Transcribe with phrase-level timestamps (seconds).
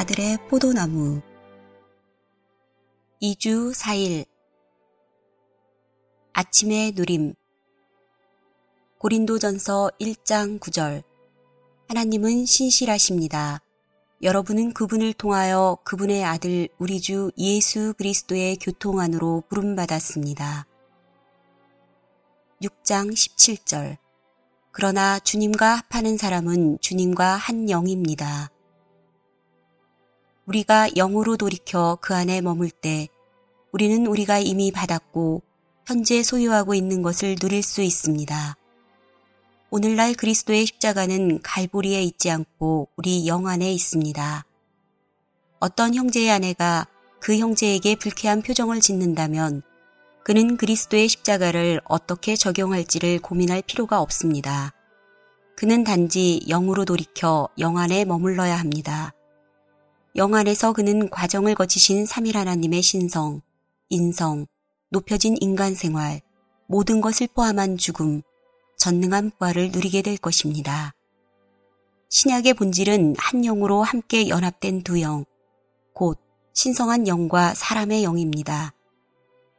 [0.00, 1.20] 아들의 포도나무
[3.20, 4.24] 2주 4일
[6.32, 7.34] 아침의 누림
[8.96, 11.02] 고린도전서 1장 9절
[11.88, 13.60] 하나님은 신실하십니다.
[14.22, 20.66] 여러분은 그분을 통하여 그분의 아들 우리 주 예수 그리스도의 교통 안으로 부름받았습니다.
[22.62, 23.98] 6장 17절
[24.72, 28.50] 그러나 주님과 합하는 사람은 주님과 한 영입니다.
[30.50, 33.06] 우리가 영으로 돌이켜 그 안에 머물 때
[33.70, 35.42] 우리는 우리가 이미 받았고
[35.86, 38.56] 현재 소유하고 있는 것을 누릴 수 있습니다.
[39.70, 44.44] 오늘날 그리스도의 십자가는 갈보리에 있지 않고 우리 영 안에 있습니다.
[45.60, 46.88] 어떤 형제의 아내가
[47.20, 49.62] 그 형제에게 불쾌한 표정을 짓는다면
[50.24, 54.72] 그는 그리스도의 십자가를 어떻게 적용할지를 고민할 필요가 없습니다.
[55.54, 59.12] 그는 단지 영으로 돌이켜 영 안에 머물러야 합니다.
[60.16, 63.42] 영 안에서 그는 과정을 거치신 3일 하나님의 신성,
[63.90, 64.46] 인성,
[64.90, 66.20] 높여진 인간 생활,
[66.66, 68.22] 모든 것을 포함한 죽음,
[68.76, 70.94] 전능한 부활을 누리게 될 것입니다.
[72.08, 75.24] 신약의 본질은 한 영으로 함께 연합된 두 영,
[75.94, 76.18] 곧
[76.54, 78.74] 신성한 영과 사람의 영입니다.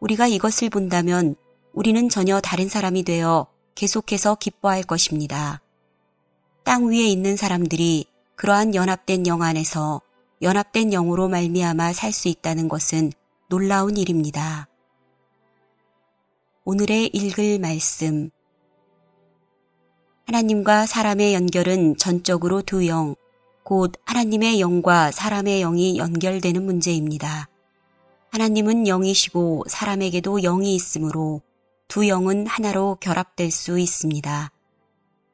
[0.00, 1.34] 우리가 이것을 본다면
[1.74, 5.60] 우리는 전혀 다른 사람이 되어 계속해서 기뻐할 것입니다.
[6.64, 10.00] 땅 위에 있는 사람들이 그러한 연합된 영 안에서
[10.40, 13.12] 연합된 영으로 말미암아 살 수 있다는 것은
[13.48, 14.68] 놀라운 일입니다.
[16.64, 18.30] 오늘의 읽을 말씀
[20.26, 23.14] 하나님과 사람의 연결은 전적으로 두 영,
[23.64, 27.48] 곧 하나님의 영과 사람의 영이 연결되는 문제입니다.
[28.30, 31.40] 하나님은 영이시고 사람에게도 영이 있으므로
[31.88, 34.52] 두 영은 하나로 결합될 수 있습니다.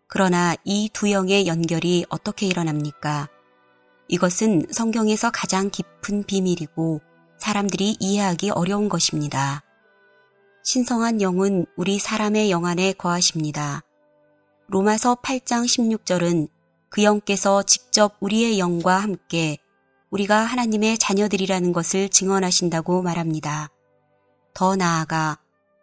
[0.06, 3.28] 그러나 이 두 영의 연결이 어떻게 일어납니까?
[4.08, 7.00] 이것은 성경에서 가장 깊은 비밀이고
[7.38, 9.62] 사람들이 이해하기 어려운 것입니다.
[10.62, 13.82] 신성한 영은 우리 사람의 영 안에 거하십니다.
[14.68, 16.48] 로마서 8장 16절은
[16.88, 19.58] 그 영께서 직접 우리의 영과 함께
[20.10, 23.68] 우리가 하나님의 자녀들이라는 것을 증언하신다고 말합니다.
[24.54, 25.38] 더 나아가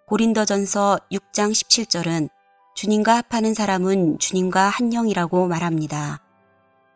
[0.07, 2.29] 고린도전서 6장 17절은
[2.75, 6.21] 주님과 합하는 사람은 주님과 한 영이라고 말합니다.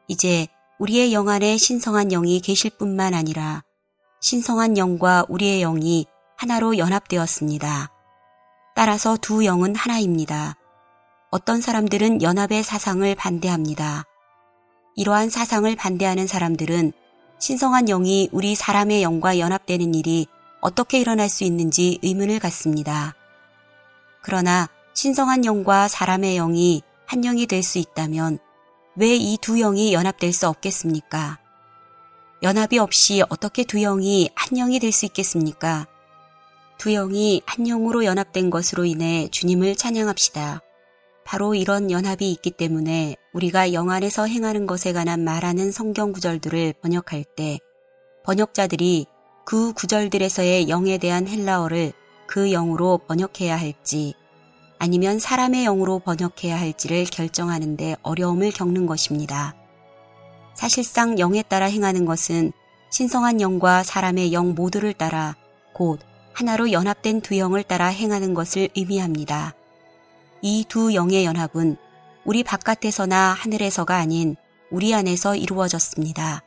[0.07, 0.47] 이제
[0.79, 3.63] 우리의 영 안에 신성한 영이 계실 뿐만 아니라
[4.21, 6.05] 신성한 영과 우리의 영이
[6.37, 7.91] 하나로 연합되었습니다.
[8.75, 10.55] 따라서 두 영은 하나입니다.
[11.31, 14.03] 어떤 사람들은 연합의 사상을 반대합니다.
[14.95, 16.91] 이러한 사상을 반대하는 사람들은
[17.39, 20.27] 신성한 영이 우리 사람의 영과 연합되는 일이
[20.59, 23.15] 어떻게 일어날 수 있는지 의문을 갖습니다.
[24.21, 28.39] 그러나 신성한 영과 사람의 영이 한 영이 될 수 있다면
[28.97, 31.39] 왜 이 두 영이 연합될 수 없겠습니까?
[32.43, 35.87] 연합이 없이 어떻게 두 영이 한 영이 될 수 있겠습니까?
[36.77, 40.61] 두 영이 한 영으로 연합된 것으로 인해 주님을 찬양합시다.
[41.25, 47.25] 바로 이런 연합이 있기 때문에 우리가 영 안에서 행하는 것에 관한 말하는 성경 구절들을 번역할
[47.35, 47.59] 때
[48.23, 49.07] 번역자들이
[49.45, 51.93] 그 구절들에서의 영에 대한 헬라어를
[52.27, 54.13] 그 영으로 번역해야 할지
[54.79, 59.55] 아니면 사람의 영으로 번역해야 할지를 결정하는데 어려움을 겪는 것입니다.
[60.53, 62.51] 사실상 영에 따라 행하는 것은
[62.91, 65.35] 신성한 영과 사람의 영 모두를 따라
[65.73, 65.99] 곧
[66.33, 69.53] 하나로 연합된 두 영을 따라 행하는 것을 의미합니다.
[70.41, 71.77] 이 두 영의 연합은
[72.23, 74.35] 우리 바깥에서나 하늘에서가 아닌
[74.71, 76.43] 우리 안에서 이루어졌습니다.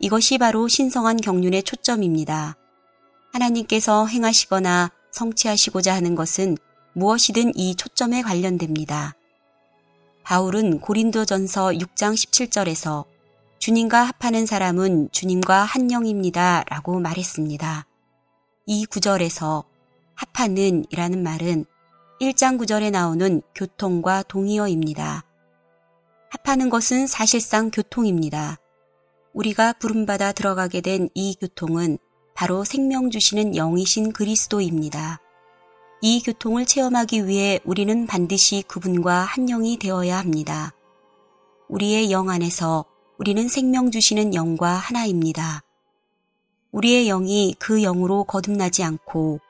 [0.00, 2.56] 이것이 바로 신성한 경륜의 초점입니다.
[3.32, 6.56] 하나님께서 행하시거나 성취하시고자 하는 것은
[6.96, 9.14] 무엇이든 이 초점에 관련됩니다.
[10.22, 13.04] 바울은 고린도전서 6장 17절에서
[13.58, 16.64] 주님과 합하는 사람은 주님과 한 영입니다.
[16.70, 17.86] 라고 말했습니다.
[18.64, 19.64] 이 구절에서
[20.14, 21.66] 합하는 이라는 말은
[22.22, 25.22] 1장 9절에 나오는 교통과 동의어입니다.
[26.30, 28.56] 합하는 것은 사실상 교통입니다.
[29.34, 31.98] 우리가 부름받아 들어가게 된 이 교통은
[32.34, 35.20] 바로 생명 주시는 영이신 그리스도입니다.
[36.02, 40.74] 이 교통을 체험하기 위해 우리는 반드시 그분과 한 영이 되어야 합니다.
[41.68, 42.84] 우리의 영 안에서
[43.18, 45.62] 우리는 생명 주시는 영과 하나입니다.
[46.70, 49.40] 우리의 영이 그 영으로 거듭나지 않고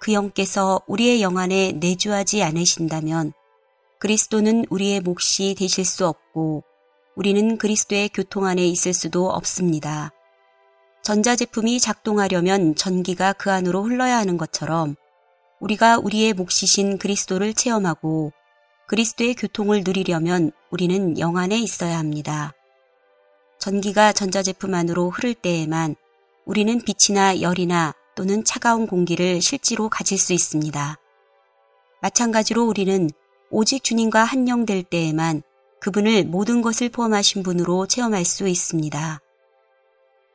[0.00, 3.32] 그 영께서 우리의 영 안에 내주하지 않으신다면
[3.98, 6.64] 그리스도는 우리의 몫이 되실 수 없고
[7.14, 10.10] 우리는 그리스도의 교통 안에 있을 수도 없습니다.
[11.02, 14.96] 전자제품이 작동하려면 전기가 그 안으로 흘러야 하는 것처럼
[15.62, 18.32] 우리가 우리의 몫이신 그리스도를 체험하고
[18.88, 22.52] 그리스도의 교통을 누리려면 우리는 영 안에 있어야 합니다.
[23.60, 25.94] 전기가 전자제품 안으로 흐를 때에만
[26.44, 30.98] 우리는 빛이나 열이나 또는 차가운 공기를 실제로 가질 수 있습니다.
[32.00, 33.08] 마찬가지로 우리는
[33.48, 35.42] 오직 주님과 한영될 때에만
[35.80, 39.20] 그분을 모든 것을 포함하신 분으로 체험할 수 있습니다.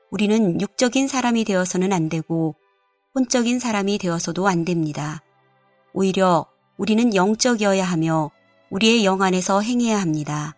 [0.09, 2.55] 우리는 육적인 사람이 되어서는 안 되고
[3.15, 5.21] 혼적인 사람이 되어서도 안 됩니다.
[5.93, 6.45] 오히려
[6.77, 8.31] 우리는 영적이어야 하며
[8.69, 10.55] 우리의 영 안에서 행해야 합니다.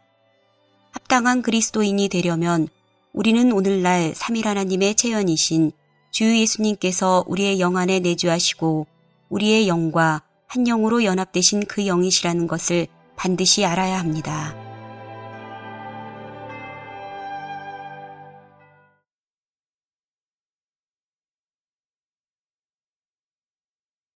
[0.91, 2.67] 합당한 그리스도인이 되려면
[3.13, 5.71] 우리는 오늘날 3일 하나님의 체현이신
[6.11, 8.87] 주 예수님께서 우리의 영 안에 내주하시고
[9.29, 14.68] 우리의 영과 한 영으로 연합되신 그 영이시라는 것을 반드시 알아야 합니다.